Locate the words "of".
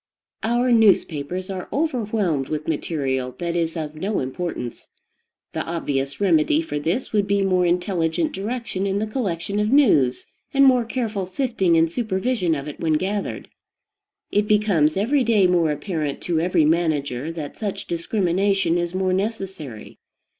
3.77-3.93, 9.59-9.71, 12.55-12.67